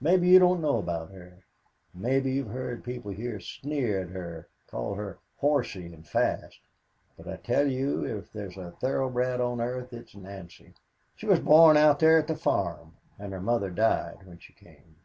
Maybe 0.00 0.28
you 0.28 0.38
don't 0.38 0.60
know 0.60 0.78
about 0.78 1.10
her. 1.10 1.40
Maybe 1.92 2.30
you've 2.34 2.52
heard 2.52 2.84
people 2.84 3.10
here 3.10 3.40
sneer 3.40 4.02
at 4.02 4.10
her 4.10 4.46
call 4.68 4.94
her 4.94 5.18
horsey 5.38 5.86
and 5.92 6.06
fast, 6.06 6.60
but 7.16 7.26
I 7.26 7.34
tell 7.38 7.66
you 7.66 8.04
if 8.04 8.32
there's 8.32 8.56
a 8.56 8.70
thoroughbred 8.80 9.40
on 9.40 9.60
earth 9.60 9.92
it's 9.92 10.14
Nancy. 10.14 10.74
She 11.16 11.26
was 11.26 11.40
born 11.40 11.76
out 11.76 11.98
there 11.98 12.16
at 12.18 12.28
the 12.28 12.36
farm, 12.36 12.94
and 13.18 13.32
her 13.32 13.40
mother 13.40 13.70
died 13.70 14.24
when 14.24 14.38
she 14.38 14.52
came." 14.52 14.98